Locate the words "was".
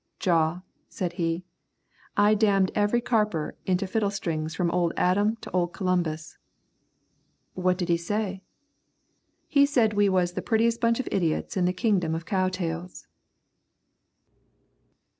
10.09-10.31